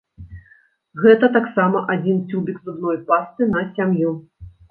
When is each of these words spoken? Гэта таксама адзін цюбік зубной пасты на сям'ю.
Гэта 1.03 1.27
таксама 1.35 1.83
адзін 1.97 2.17
цюбік 2.29 2.57
зубной 2.69 2.97
пасты 3.11 3.49
на 3.53 3.61
сям'ю. 3.79 4.17